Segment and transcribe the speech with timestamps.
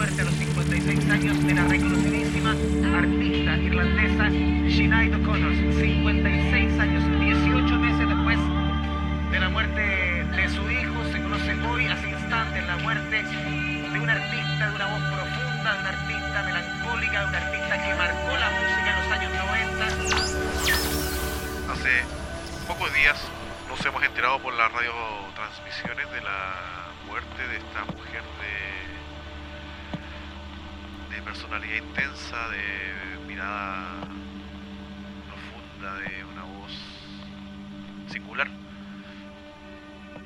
[0.00, 2.52] muerte a los 56 años de la reconocidísima
[2.96, 5.52] artista irlandesa Sinead O'Connor.
[5.52, 8.38] 56 años, 18 meses después
[9.30, 9.82] de la muerte
[10.24, 14.86] de su hijo, se conoce hoy, hace instantes, la muerte de un artista de una
[14.86, 19.12] voz profunda, de un artista melancólica, de un artista que marcó la música en los
[19.12, 19.84] años 90.
[21.74, 21.92] Hace
[22.66, 23.20] pocos días
[23.68, 28.69] nos hemos enterado por las radiotransmisiones de la muerte de esta mujer de,
[31.22, 34.00] personalidad intensa, de mirada
[35.28, 36.72] profunda, de una voz
[38.10, 38.48] singular.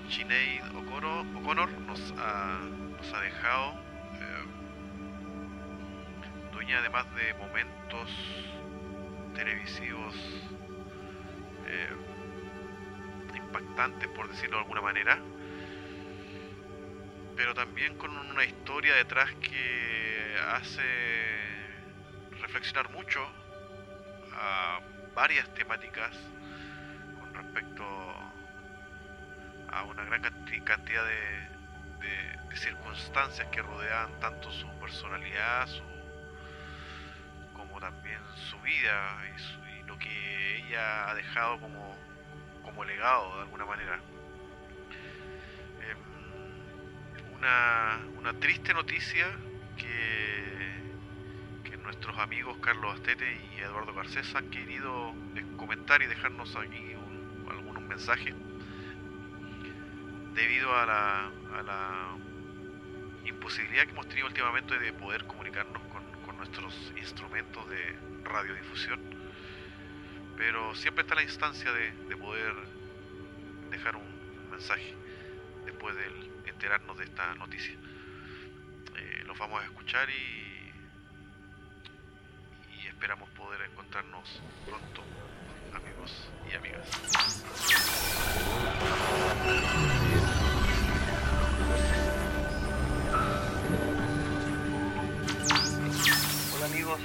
[0.09, 2.61] Sinead O'Connor nos ha,
[2.97, 3.73] nos ha dejado
[4.15, 4.45] eh,
[6.53, 8.11] dueña además de momentos
[9.35, 10.15] televisivos
[11.67, 11.97] eh,
[13.35, 15.19] impactantes, por decirlo de alguna manera,
[17.37, 19.94] pero también con una historia detrás que
[20.39, 20.83] hace
[22.41, 23.21] reflexionar mucho
[24.33, 24.81] a
[25.15, 26.11] varias temáticas
[27.21, 27.85] con respecto
[29.69, 30.23] a una gran
[30.65, 31.55] cantidad de,
[32.49, 35.83] de, circunstancias que rodean tanto su personalidad su,
[37.53, 41.97] como también su vida y, lo que ella ha dejado como,
[42.63, 43.99] como legado de alguna manera.
[45.83, 45.95] Eh,
[47.37, 49.27] una, una, triste noticia
[49.77, 50.24] que,
[51.85, 55.15] nuestros amigos Carlos Astete y Eduardo Garcés han querido
[55.57, 58.35] comentar y dejarnos aquí un, algunos mensajes
[60.35, 61.31] debido a la,
[63.25, 66.05] imposibilidad que hemos tenido últimamente de poder comunicarnos con,
[66.37, 69.01] nuestros instrumentos de radiodifusión.
[70.37, 72.53] Pero siempre está la instancia de, de poder
[73.71, 74.95] dejar un mensaje
[75.65, 77.75] después de enterarnos de esta noticia.
[78.97, 80.54] Eh, los vamos a escuchar y
[82.95, 85.03] esperamos poder encontrarnos pronto,
[85.75, 86.89] amigos y amigas.
[96.55, 97.01] Hola amigos,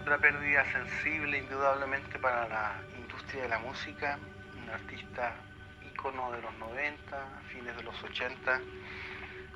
[0.00, 4.18] otra pérdida sensible indudablemente para la industria de la música,
[4.62, 5.34] un artista
[5.92, 8.60] ícono de los 90, fines de los 80,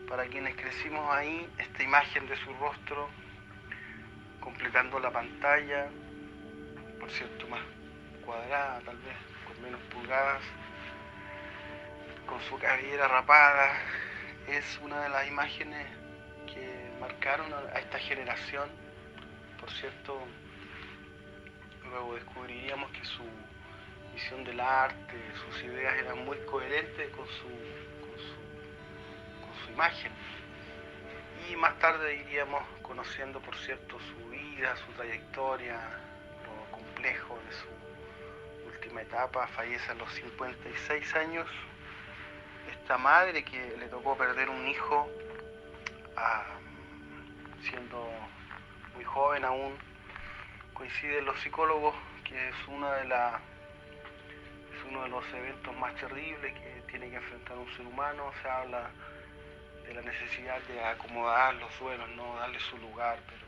[0.09, 3.09] para quienes crecimos ahí, esta imagen de su rostro
[4.47, 5.89] completando la pantalla,
[7.01, 7.61] por cierto más
[8.25, 10.41] cuadrada tal vez, con menos pulgadas,
[12.29, 13.73] con su cabellera rapada,
[14.47, 15.85] es una de las imágenes
[16.47, 18.71] que marcaron a esta generación.
[19.59, 20.17] Por cierto,
[21.91, 23.25] luego descubriríamos que su
[24.15, 30.13] visión del arte, sus ideas eran muy coherentes con su, con su, con su imagen.
[31.51, 35.79] Y más tarde iríamos conociendo, por cierto, su vida, su trayectoria,
[36.45, 39.47] lo complejo de su última etapa.
[39.49, 41.47] Fallece a los 56 años.
[42.71, 45.09] Esta madre que le tocó perder un hijo
[46.17, 46.45] a,
[47.69, 48.11] siendo
[48.95, 49.77] muy joven aún,
[50.75, 53.41] coinciden los psicólogos que es una de la
[54.75, 58.49] es uno de los eventos más terribles que tiene que enfrentar un ser humano, se
[58.49, 58.91] habla
[59.87, 63.47] de la necesidad de acomodar los duelos, no darle su lugar, pero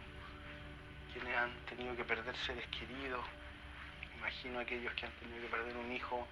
[1.12, 3.24] quienes han tenido que perder seres queridos,
[4.16, 6.26] imagino aquellos que han tenido que perder un hijo,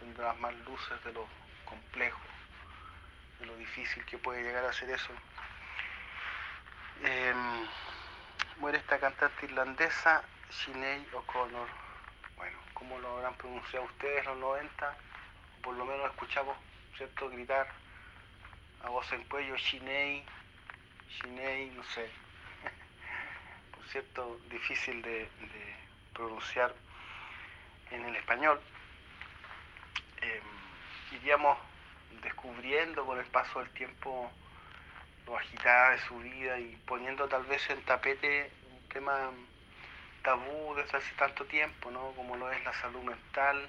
[0.00, 1.26] tendrán más luces de lo
[1.64, 2.20] complejo,
[3.38, 5.12] de lo difícil que puede llegar a ser eso.
[7.04, 7.34] Eh,
[8.56, 11.68] muere esta cantante irlandesa, Sinead O'Connor.
[12.36, 14.96] Bueno, ¿cómo lo habrán pronunciado ustedes los 90?
[15.62, 16.56] Por lo menos escuchamos,
[16.96, 17.68] ¿cierto?, gritar
[18.82, 20.22] a voz en cuello, Sinead,
[21.20, 22.08] Sinead, no sé.
[23.76, 25.28] Por cierto, difícil de,
[26.12, 26.74] pronunciar
[27.90, 28.60] en el español.
[30.20, 30.42] Eh,
[31.12, 31.58] iríamos
[32.22, 34.30] descubriendo con el paso del tiempo
[35.26, 39.30] lo agitada de su vida y poniendo tal vez en tapete un tema
[40.22, 42.12] tabú desde hace tanto tiempo, ¿no?
[42.16, 43.68] como lo es la salud mental,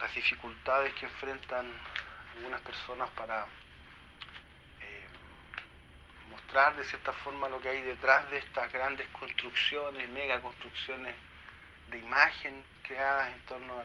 [0.00, 1.70] las dificultades que enfrentan
[2.36, 3.46] algunas personas para
[6.30, 11.14] mostrar de cierta forma lo que hay detrás de estas grandes construcciones, mega construcciones
[11.90, 13.80] de imagen creadas en torno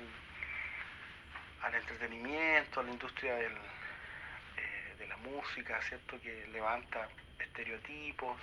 [1.63, 6.19] al, entretenimiento, a la industria eh, de la música, ¿cierto?
[6.21, 7.07] Que levanta
[7.39, 8.37] estereotipos,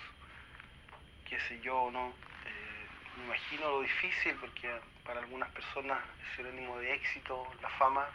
[1.28, 2.14] qué sé yo, ¿no?
[2.46, 2.86] Eh,
[3.16, 8.08] me imagino lo difícil porque para algunas personas es sinónimo de éxito, la fama,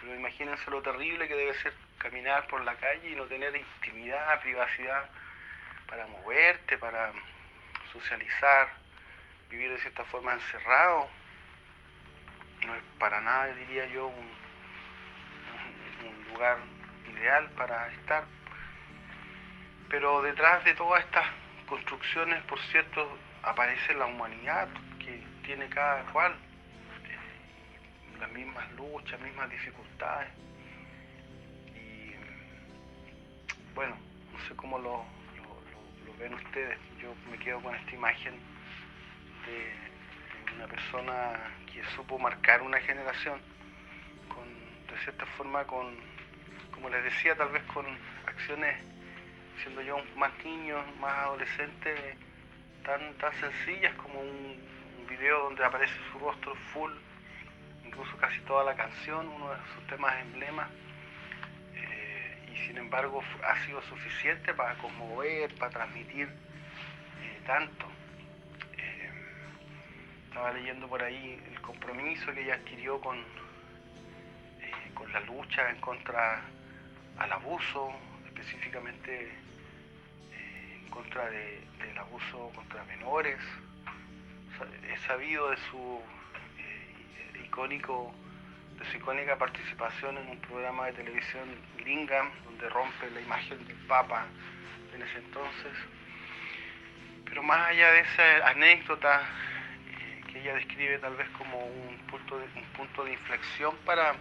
[0.00, 4.40] Pero imagínense lo terrible que debe ser caminar por la calle y no tener intimidad,
[4.40, 5.08] privacidad
[5.88, 7.12] para moverte, para
[7.92, 8.68] socializar,
[9.50, 11.08] vivir de cierta forma encerrado.
[12.66, 14.38] No es para nada, diría yo, un,
[16.32, 16.58] lugar
[17.10, 18.24] ideal para estar.
[19.88, 21.26] Pero detrás de todas estas
[21.66, 24.68] construcciones, por cierto, aparece la humanidad
[24.98, 26.36] que tiene cada cual
[28.20, 30.28] las mismas luchas, mismas dificultades.
[31.74, 32.14] Y
[33.74, 33.96] bueno,
[34.32, 35.04] no sé cómo lo,
[36.18, 36.78] ven ustedes.
[37.00, 38.34] Yo me quedo con esta imagen
[39.46, 41.38] de una persona
[41.72, 43.40] que supo marcar una generación,
[44.28, 44.44] con,
[44.88, 45.94] de cierta forma con,
[46.72, 47.86] como les decía, tal vez con
[48.26, 48.76] acciones,
[49.62, 52.16] siendo yo más niño, más adolescente,
[52.84, 54.56] tan, tan sencillas como un,
[54.98, 56.92] un video donde aparece su rostro full
[57.88, 60.68] incluso casi toda la canción, uno de sus temas emblemas,
[61.74, 67.86] eh, y sin embargo ha sido suficiente para conmover, para transmitir eh, tanto.
[68.76, 69.10] Eh,
[70.28, 73.24] estaba leyendo por ahí el compromiso que ella adquirió con,
[74.94, 76.42] con la lucha en contra
[77.16, 77.90] al abuso,
[78.26, 79.32] específicamente
[80.74, 83.40] en contra del abuso contra menores.
[84.92, 86.02] He sabido de su
[87.58, 91.42] de su icónica participación en un programa de televisión
[91.84, 94.26] Lingam, donde rompe la imagen del Papa
[94.94, 95.72] en ese entonces.
[97.24, 99.22] Pero más allá de esa anécdota
[99.88, 102.38] eh, que ella describe tal vez como un punto
[103.04, 104.14] de, inflexión para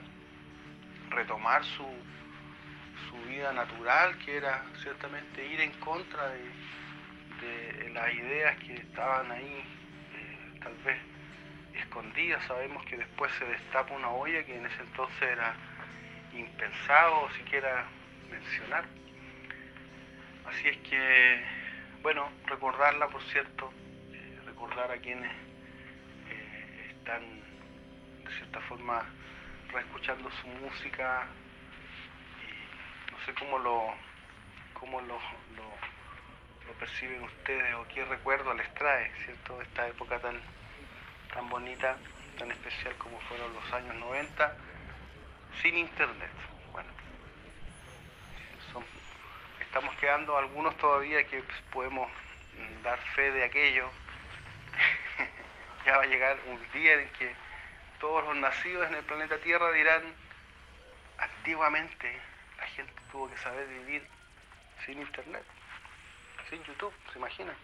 [1.12, 1.86] retomar su,
[3.10, 9.64] su vida natural, que era ciertamente ir en contra de, las ideas que estaban ahí,
[10.16, 10.98] eh, tal vez
[11.80, 12.42] escondida.
[12.48, 15.56] Sabemos que después se destapa una olla que en ese entonces era
[16.34, 17.86] impensado siquiera
[18.30, 18.86] mencionar.
[20.46, 21.44] Así es que,
[22.02, 23.72] bueno, recordarla, por cierto,
[24.14, 27.22] eh, recordar a quienes eh, están
[28.24, 29.04] de cierta forma
[29.72, 31.28] reescuchando su música
[32.42, 33.94] y no sé cómo lo,
[34.74, 35.20] cómo lo,
[35.56, 39.62] lo, lo perciben ustedes o qué recuerdo les trae, ¿cierto?
[39.62, 40.40] Esta época tan
[41.38, 41.96] tan bonita,
[42.40, 44.58] tan especial como fueron los años 90,
[45.62, 46.32] sin internet.
[46.72, 46.90] Bueno,
[49.62, 52.10] estamos quedando algunos todavía que podemos
[52.84, 53.88] dar fe de aquello.
[55.86, 57.36] ya va a llegar un día en que
[58.00, 60.02] todos los nacidos en el planeta Tierra dirán,
[61.20, 62.20] antiguamente
[62.58, 64.08] la gente tuvo que saber vivir
[64.88, 65.46] sin internet,
[66.50, 67.56] sin YouTube, ¿se imaginan?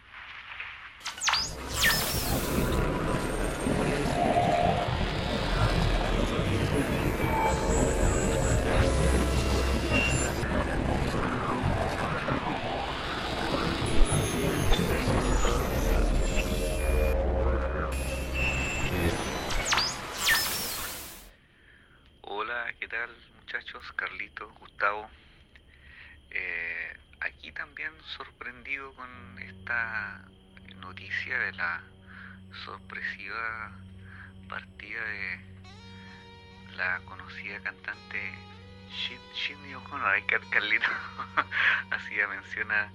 [40.50, 40.88] Carlito
[41.92, 42.92] hacía menciona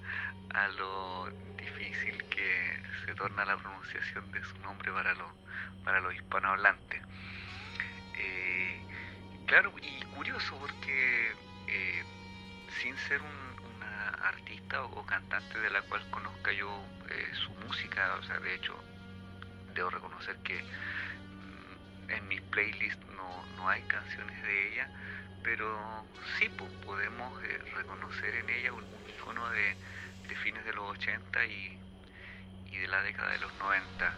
[0.53, 5.31] a lo difícil que se torna la pronunciación de su nombre para los
[5.83, 7.01] para los hispanohablantes.
[8.17, 8.81] Eh,
[9.45, 11.33] claro, y curioso porque
[11.67, 12.03] eh,
[12.81, 16.69] sin ser una artista o, cantante de la cual conozca yo
[17.09, 18.75] eh, su música, o sea, de hecho,
[19.73, 24.89] debo reconocer que mm, en mis playlists no, no hay canciones de ella,
[25.43, 26.05] pero
[26.37, 26.49] sí
[26.85, 27.41] podemos
[27.75, 29.75] reconocer en ella un, icono de,
[30.43, 31.79] fines de los 80 y,
[32.71, 34.13] y de la década de los 90.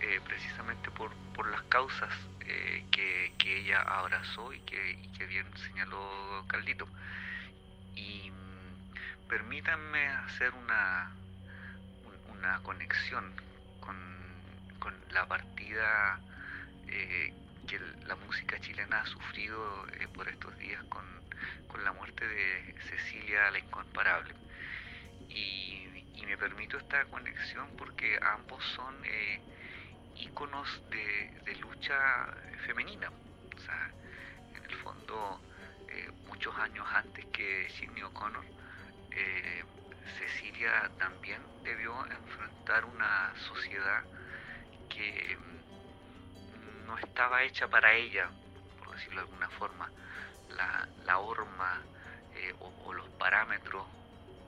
[0.00, 2.10] Eh, precisamente por, por, las causas
[2.46, 6.86] eh, que, que, ella abrazó y que, que, bien señaló Caldito.
[7.96, 11.10] Y mm, permítanme hacer una,
[12.28, 13.32] una conexión
[13.80, 13.96] con,
[14.78, 16.20] con la partida
[16.86, 17.34] eh,
[17.68, 21.04] que la música chilena ha sufrido por estos días con,
[21.68, 24.34] con, la muerte de Cecilia la Incomparable.
[25.28, 28.94] Y, y, me permito esta conexión porque ambos son
[30.16, 32.26] íconos de, lucha
[32.66, 33.10] femenina.
[33.10, 33.90] O sea,
[34.54, 35.40] en el fondo,
[35.88, 38.44] eh, muchos años antes que Sidney O'Connor,
[39.10, 39.64] eh,
[40.18, 44.02] Cecilia también debió enfrentar una sociedad
[44.88, 45.36] que
[46.88, 48.30] no estaba hecha para ella,
[48.82, 49.90] por decirlo de alguna forma,
[50.56, 51.82] la, la horma
[52.34, 53.86] eh, o, los parámetros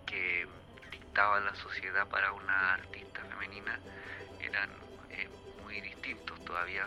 [0.07, 0.49] que
[0.91, 3.79] dictaba la sociedad para una artista femenina
[4.41, 4.71] eran
[5.11, 5.29] eh,
[5.63, 6.87] muy distintos, todavía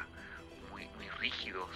[0.71, 1.69] muy, rígidos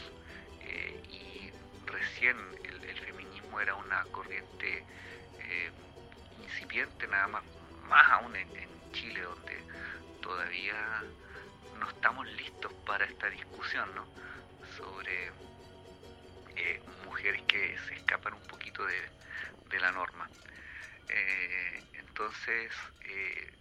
[0.62, 1.52] eh, y
[1.86, 4.84] recién el, feminismo era una corriente
[6.44, 7.44] incipiente nada más,
[7.88, 9.64] más aún en Chile donde
[10.22, 11.04] todavía
[11.80, 14.06] no estamos listos para esta discusión ¿no?
[14.78, 15.32] sobre
[16.56, 20.28] eh, mujeres que se escapan un poquito de, la norma.
[21.08, 23.54] Eh, entonces, eh,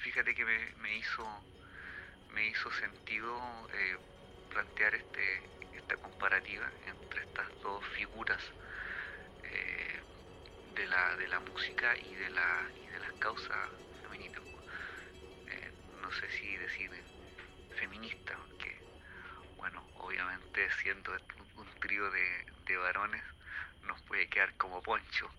[0.00, 1.24] fíjate que me, hizo
[2.34, 3.40] me hizo sentido
[4.50, 8.42] plantear este esta comparativa entre estas dos figuras
[10.74, 13.70] de la de la música y de la y de las causas
[14.02, 14.42] femeninas
[16.02, 16.90] no sé si decir
[17.82, 18.80] feminista porque
[19.56, 21.12] bueno obviamente siendo
[21.56, 23.24] un trío de, varones
[23.82, 25.30] nos puede quedar como poncho.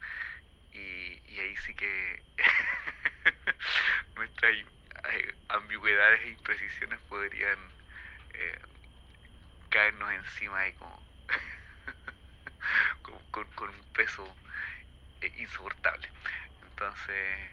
[0.72, 2.24] Y, ahí sí que
[4.16, 7.58] nuestras eh, ambigüedades e imprecisiones podrían
[8.34, 8.60] eh,
[9.70, 11.04] caernos encima ahí como
[13.32, 14.36] con, un peso
[15.22, 16.08] eh, insoportable.
[16.62, 17.52] Entonces,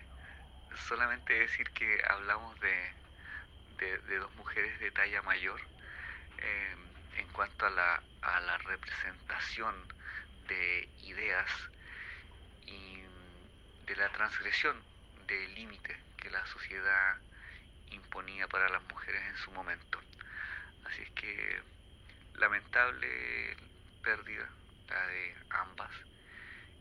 [0.89, 3.00] solamente decir que hablamos de,
[3.81, 5.61] de, dos mujeres de talla mayor
[7.17, 9.75] en cuanto a la, a la representación
[10.49, 11.51] de ideas
[12.67, 13.03] y
[13.87, 14.77] de la transgresión
[15.27, 17.19] del límite que la sociedad
[17.91, 20.01] imponía para las mujeres en su momento.
[20.87, 21.63] Así es que
[22.35, 23.57] lamentable
[24.03, 24.49] pérdida
[24.89, 25.91] la de ambas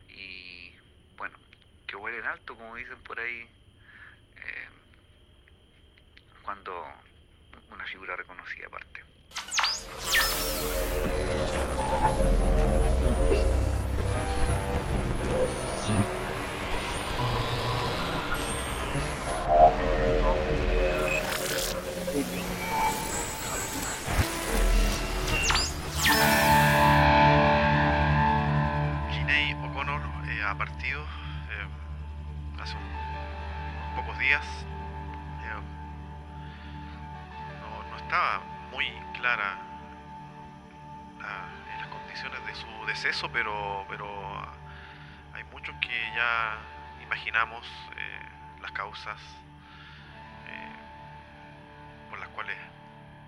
[0.08, 0.74] y
[1.16, 1.38] bueno,
[1.86, 3.59] que vuelen alto como dicen por ahí eh,
[6.50, 6.84] cuando
[7.72, 9.04] una figura reconocida aparte.
[29.12, 32.76] Ginei O'Connor eh, ha partido eh, hace
[33.94, 34.44] pocos días.
[38.80, 39.58] Muy clara
[41.78, 44.08] las condiciones de su deceso, pero, pero
[45.34, 46.56] hay muchos que ya
[47.02, 48.22] imaginamos eh,
[48.62, 49.20] las causas
[50.48, 50.72] eh,
[52.08, 52.56] por las cuales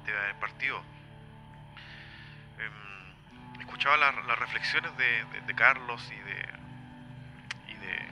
[0.07, 0.83] debe haber partido.
[2.59, 6.49] Em, escuchaba las reflexiones de, Carlos y de,
[7.69, 8.09] y de,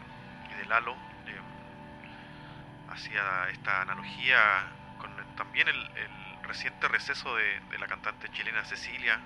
[0.51, 0.95] y de Lalo
[1.27, 4.67] em, hacia esta analogía
[4.99, 6.20] con también el
[6.50, 9.21] reciente receso de, la cantante chilena Cecilia,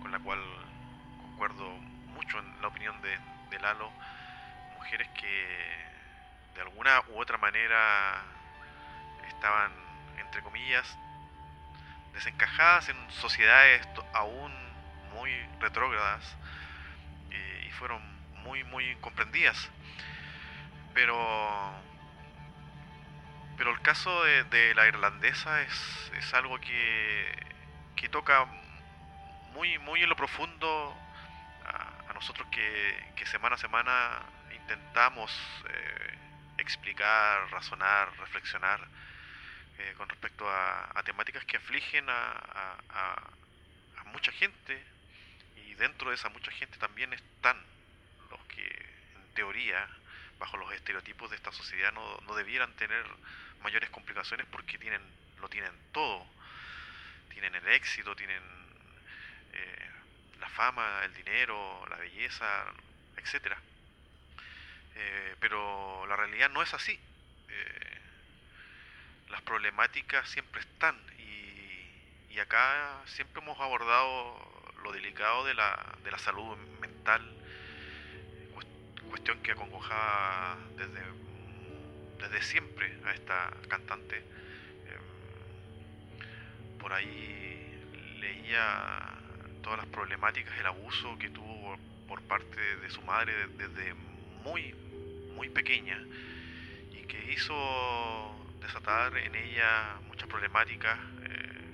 [0.00, 0.40] con, la cual
[1.18, 1.68] concuerdo
[2.14, 3.18] mucho en la opinión de,
[3.60, 3.92] Lalo,
[4.74, 5.46] mujeres que
[6.54, 8.22] de alguna u otra manera
[9.28, 9.70] estaban,
[10.18, 10.96] entre comillas,
[12.14, 14.52] desencajadas en sociedades aún
[15.12, 16.36] muy retrógradas
[17.64, 18.02] y fueron
[18.42, 19.70] muy, muy incomprendidas.
[20.94, 21.14] Pero
[23.56, 27.46] pero el caso de, la irlandesa es, es algo que,
[27.96, 28.46] que, toca
[29.52, 30.96] muy, muy en lo profundo.
[31.66, 34.22] A, nosotros que, semana a semana
[34.54, 35.30] intentamos
[35.68, 36.18] eh,
[36.58, 38.80] explicar, razonar, reflexionar
[39.78, 44.82] eh, con respecto a, temáticas que afligen a, a mucha gente.
[45.66, 47.56] Y dentro de esa mucha gente también están
[48.30, 49.88] los que en teoría
[50.38, 53.04] bajo los estereotipos de esta sociedad no, no debieran tener
[53.62, 55.00] mayores complicaciones porque tienen
[55.44, 56.26] lo tienen todo.
[57.28, 58.42] Tienen el éxito, tienen
[59.52, 59.90] eh,
[60.40, 62.64] la fama, el dinero, la belleza,
[63.18, 63.58] etcétera.
[64.94, 66.98] Eh, pero la realidad no es así.
[67.48, 67.98] Eh,
[69.28, 76.10] las problemáticas siempre están y, y, acá siempre hemos abordado lo delicado de la, de
[76.10, 77.22] la salud mental,
[79.14, 81.00] cuestión que acongojaba desde
[82.18, 84.16] desde siempre a esta cantante.
[84.16, 85.04] Em,
[86.80, 87.80] por ahí
[88.18, 89.14] leía
[89.62, 91.78] todas las problemáticas, el abuso que tuvo
[92.08, 93.94] por parte de su madre desde
[94.42, 94.74] muy,
[95.36, 96.02] muy pequeña
[96.90, 97.54] y que hizo
[98.60, 101.70] desatar en ella muchas problemáticas eh,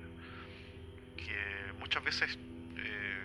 [1.17, 2.39] que muchas veces
[2.77, 3.23] eh,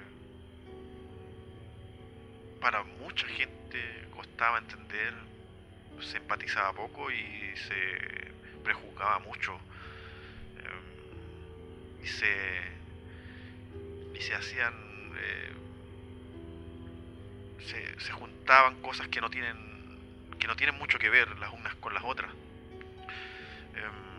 [2.62, 5.14] para mucha gente costaba entender
[6.02, 9.54] se empatizaba poco y se prejuzgaba mucho.
[10.60, 12.62] Em, y se,
[14.14, 14.74] y se hacían
[15.18, 15.54] eh,
[17.66, 19.56] se, se, juntaban cosas que no tienen
[20.40, 22.32] que no tienen mucho que ver las unas con las otras.
[23.76, 24.16] Em,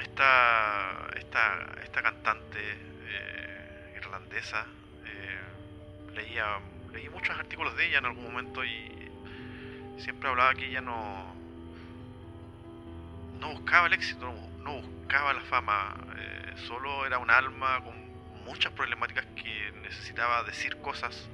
[0.00, 4.66] esta, esta, esta cantante eh, irlandesa
[6.14, 6.60] leía
[6.92, 9.10] leí muchos artículos de ella en algún momento y
[9.98, 11.42] siempre hablaba que ella no
[13.42, 17.92] no buscaba el éxito, no, buscaba la fama, eh, solo era un alma con
[18.44, 21.28] muchas problemáticas que necesitaba decir cosas,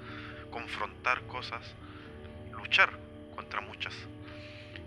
[0.50, 1.62] confrontar cosas,
[2.52, 2.90] luchar
[3.36, 3.94] contra muchas.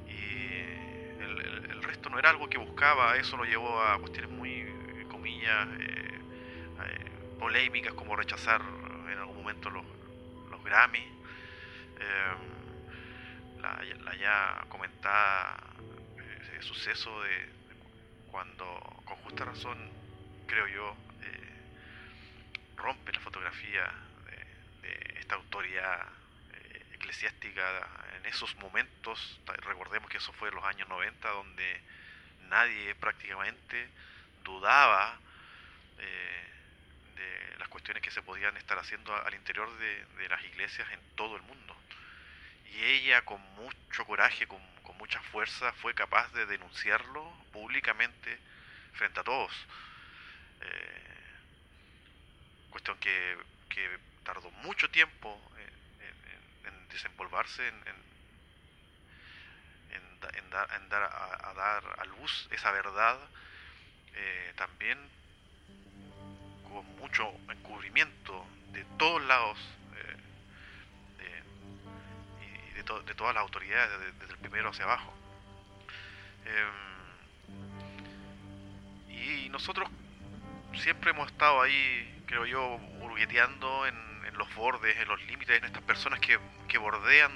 [0.08, 4.66] Y el, resto no era algo que buscaba, eso lo llevó a cuestiones muy,
[5.08, 6.20] comillas, eh,
[6.86, 8.62] eh, polémicas como rechazar
[9.12, 9.86] en algún momento los,
[10.64, 11.06] Grammy.
[13.62, 15.58] la, la, ya comentada
[16.64, 17.50] suceso de,
[18.32, 18.66] cuando,
[19.06, 19.78] con justa razón,
[20.48, 21.54] creo yo, eh,
[22.78, 23.92] rompe la fotografía
[24.82, 26.08] de, esta autoridad
[26.54, 27.88] eh, eclesiástica
[28.18, 31.82] en esos momentos, recordemos que eso fue en los años 90, donde
[32.50, 33.90] nadie prácticamente
[34.44, 35.20] dudaba
[36.00, 36.50] eh,
[37.16, 41.36] de las cuestiones que se podían estar haciendo al interior de, las iglesias en todo
[41.36, 41.76] el mundo.
[42.74, 44.62] Y ella con mucho coraje, con
[44.98, 48.38] mucha fuerza fue capaz de denunciarlo públicamente
[48.94, 49.52] frente a todos.
[50.62, 51.02] Eh,
[52.70, 53.38] cuestión que,
[54.24, 55.42] tardó mucho tiempo
[56.64, 57.82] en, desempolvarse, en,
[60.52, 63.18] dar, a, dar a luz esa verdad,
[64.14, 65.00] eh, también
[66.72, 69.58] con mucho encubrimiento de todos lados
[73.06, 75.14] de, todas las autoridades, desde, el primero hacia abajo.
[76.46, 77.06] Em,
[79.10, 79.90] y nosotros
[80.76, 85.84] siempre hemos estado ahí, creo yo, burgueteando en, los bordes, en los límites, en estas
[85.84, 86.40] personas que,
[86.78, 87.32] bordean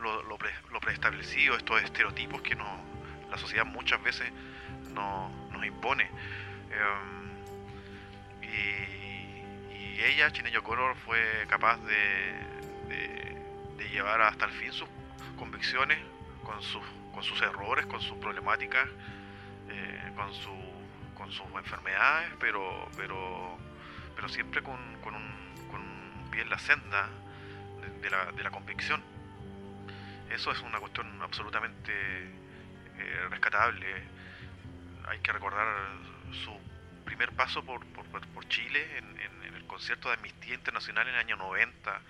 [0.00, 2.66] lo, preestablecido, estos estereotipos que no,
[3.30, 4.32] la sociedad muchas veces
[4.88, 6.04] no, nos impone.
[6.04, 7.31] Em,
[8.52, 12.52] y, ella, Chineño Color, fue capaz de
[13.92, 14.88] llevar hasta el fin sus
[15.36, 15.98] convicciones,
[16.42, 18.88] con sus, con sus errores, con sus problemáticas,
[19.68, 20.50] eh, con, su,
[21.14, 23.58] con sus enfermedades, pero, pero,
[24.16, 25.30] pero siempre con, con, un,
[25.70, 27.08] con un pie en la senda
[28.00, 29.02] de, la, de la convicción.
[30.30, 33.86] Eso es una cuestión absolutamente eh, rescatable.
[35.06, 35.66] Hay que recordar
[36.32, 36.58] su
[37.12, 41.36] primer paso por, por, por Chile en, el concierto de Amnistía Internacional en el año
[41.36, 42.00] 90,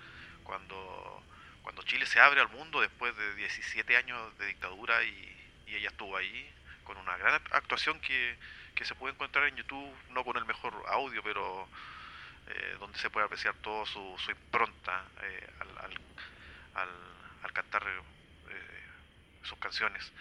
[0.43, 1.23] cuando
[1.61, 5.29] cuando Chile se abre al mundo después de 17 años de dictadura y,
[5.67, 8.37] ella estuvo ahí con una gran actuación que,
[8.83, 11.67] se puede encontrar en YouTube, no con el mejor audio, pero
[12.47, 16.87] eh, donde se puede apreciar todo su, impronta eh, al,
[17.43, 18.83] al, cantar eh,
[19.43, 20.11] sus canciones.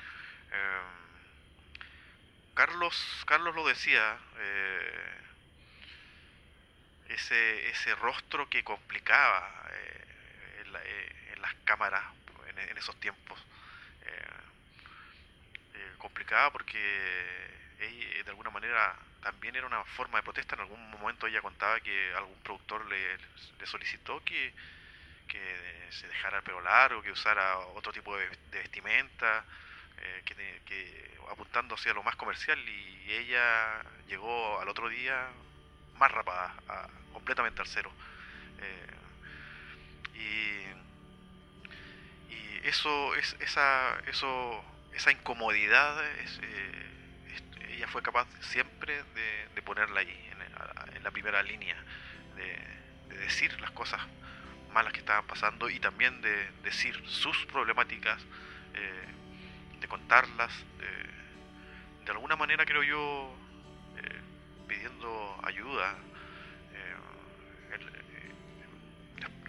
[2.54, 4.18] Carlos, Carlos lo decía,
[7.08, 9.50] ese, ese rostro que complicaba
[11.40, 12.02] las cámaras
[12.56, 13.38] en, esos tiempos.
[14.04, 14.22] Eh,
[15.74, 16.78] eh, complicada porque
[17.80, 20.54] ella, de alguna manera también era una forma de protesta.
[20.54, 23.18] En algún momento ella contaba que algún productor le,
[23.66, 24.52] solicitó que,
[25.28, 29.44] que, se dejara el pelo largo, que usara otro tipo de, vestimenta,
[30.02, 35.28] eh, que, apuntando hacia lo más comercial y ella llegó al otro día
[35.98, 36.54] más rapada,
[37.12, 37.90] completamente al cero.
[40.14, 40.62] y
[42.64, 46.86] eso, es, esa, esa incomodidad, eh,
[47.70, 49.02] ella fue capaz siempre
[49.54, 50.30] de, ponerla ahí,
[50.94, 51.76] en, la primera línea,
[52.36, 54.00] de, decir las cosas
[54.72, 58.20] malas que estaban pasando y también de decir sus problemáticas,
[58.74, 59.06] eh,
[59.92, 60.50] contarlas,
[62.06, 63.30] de alguna manera creo yo,
[63.98, 64.20] eh,
[64.66, 65.94] pidiendo ayuda.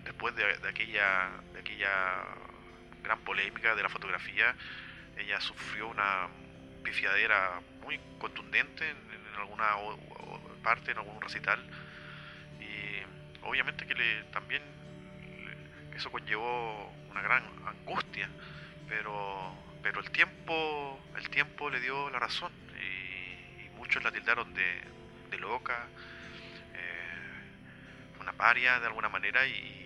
[0.04, 2.26] después de, aquella de aquella
[3.04, 4.54] gran polémica de la fotografía,
[5.18, 6.28] ella sufrió una
[6.84, 9.76] pifiadera muy contundente en, alguna
[10.62, 11.60] parte, en algún recital,
[12.60, 14.62] y obviamente que le, también
[15.96, 18.28] eso conllevó una gran angustia,
[18.90, 24.82] pero, pero el tiempo, el tiempo le dio la razón y, muchos la tildaron de,
[25.30, 25.86] de loca,
[26.74, 29.82] eh, una paria de alguna manera y,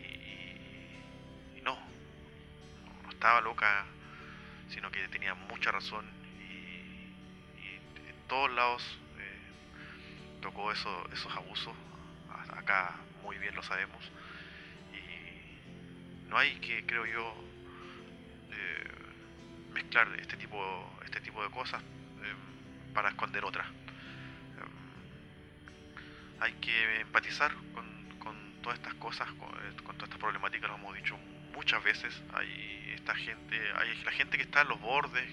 [3.18, 3.84] estaba loca,
[4.70, 6.06] sino que tenía mucha razón
[6.40, 6.86] y,
[8.10, 11.74] en todos lados eh, tocó eso, esos abusos
[12.56, 14.04] acá muy bien lo sabemos.
[14.94, 17.34] Y no hay que, creo yo,
[19.78, 20.58] mezclar este tipo,
[21.06, 23.68] este tipo de cosas eh, para esconder otras.
[23.68, 23.72] Eh,
[26.40, 27.86] hay que empatizar con,
[28.64, 29.50] todas estas cosas, con,
[29.96, 31.16] todas estas problemáticas, lo hemos dicho
[31.54, 32.12] muchas veces.
[32.34, 35.28] Hay esta gente, hay la gente que está en los bordes,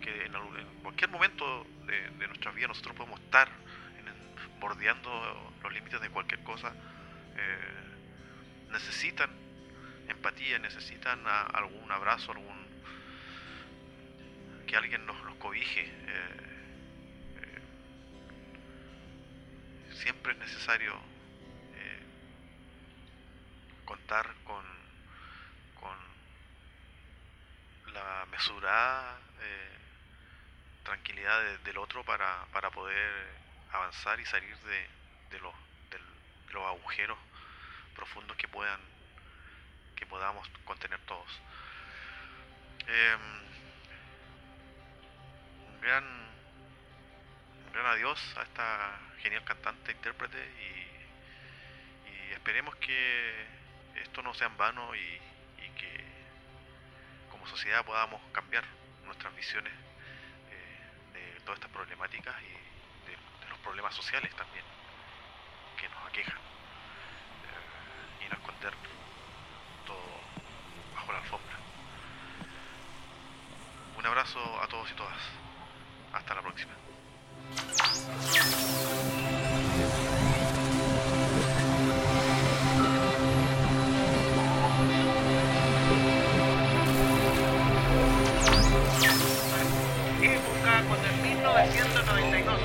[0.00, 0.32] que en,
[0.82, 3.48] cualquier momento de, de nuestras vidas nosotros podemos estar
[4.60, 6.72] bordeando los límites de cualquier cosa,
[7.36, 9.30] eh, necesitan
[10.08, 12.55] empatía, necesitan algún abrazo, algún
[14.66, 15.82] que alguien nos, cobije.
[15.82, 16.40] Eh,
[17.42, 17.60] eh,
[19.94, 20.94] siempre es necesario
[23.84, 24.64] contar con,
[25.80, 25.96] con
[27.92, 29.20] la mesurada
[30.86, 33.28] tranquilidad del otro para, para poder
[33.72, 34.88] avanzar y salir de,
[35.30, 35.54] de, los,
[36.52, 37.18] los agujeros
[37.94, 38.80] profundos que puedan
[39.96, 41.28] que podamos contener todos.
[42.86, 43.55] Em,
[45.80, 46.04] gran
[47.72, 50.86] gran adiós a esta genial cantante, intérprete y,
[52.32, 53.46] esperemos que
[53.96, 55.20] esto no sea en vano y,
[55.76, 56.04] que
[57.30, 58.64] como sociedad podamos cambiar
[59.04, 62.56] nuestras visiones eh, de todas estas problemáticas y
[63.66, 64.64] problemas sociales también
[65.76, 68.72] que nos aquejan eh, y no esconder
[69.84, 70.20] todo
[70.94, 71.56] bajo la alfombra.
[73.98, 75.45] Un abrazo a todos y todas.
[76.16, 76.72] Hasta la próxima.
[90.22, 92.60] Época cuando en 1992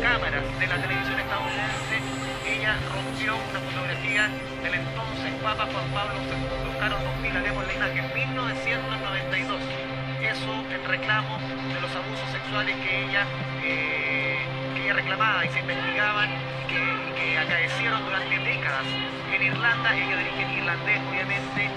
[0.00, 2.00] cámaras de la televisión estadounidense,
[2.46, 4.28] ella rompió una fotografía
[4.62, 6.78] del entonces Papa Juan Pablo II.
[6.80, 9.89] Carlos, miraremos la imagen, 1992.
[10.20, 13.24] Eso en reclamo de los abusos sexuales que ella,
[13.64, 14.38] eh,
[14.74, 16.28] que ella reclamaba y se investigaban
[16.68, 16.80] que,
[17.16, 18.84] que acaecieron durante décadas
[19.32, 19.96] en Irlanda.
[19.96, 21.70] Ella de origen irlandés, obviamente.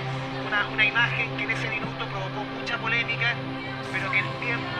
[0.47, 3.33] Una, una imagen que en ese minuto provocó mucha polémica,
[3.91, 4.79] pero que el tiempo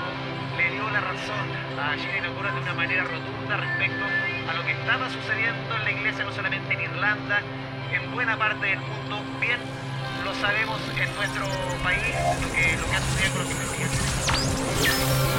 [0.58, 1.45] le dio la razón
[1.80, 4.06] a Gina Cura de una manera rotunda respecto
[4.49, 7.39] a lo que estaba sucediendo en la iglesia, no solamente en Irlanda,
[7.91, 9.23] en buena parte del mundo.
[9.39, 9.58] Bien,
[10.23, 11.45] lo sabemos en nuestro
[11.83, 12.01] país,
[12.41, 15.32] lo que, lo que ha sucedido con los cristianos.